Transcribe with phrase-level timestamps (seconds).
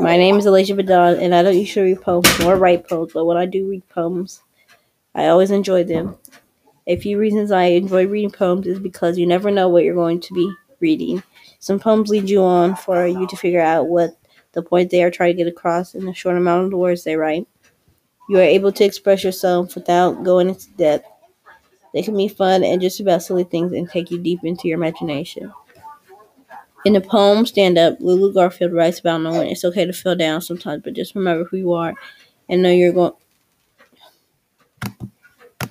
[0.00, 3.24] My name is Alicia Badon, and I don't usually read poems nor write poems, but
[3.24, 4.42] when I do read poems,
[5.14, 6.16] I always enjoy them.
[6.86, 10.20] A few reasons I enjoy reading poems is because you never know what you're going
[10.20, 11.22] to be reading.
[11.58, 14.16] Some poems lead you on for you to figure out what
[14.52, 17.16] the point they are trying to get across in the short amount of words they
[17.16, 17.48] write.
[18.28, 21.06] You are able to express yourself without going into depth.
[21.92, 24.78] They can be fun and just about silly things and take you deep into your
[24.78, 25.52] imagination.
[26.84, 30.40] In the poem Stand Up, Lulu Garfield writes about knowing it's okay to feel down
[30.40, 31.94] sometimes, but just remember who you are
[32.48, 33.12] and know you're going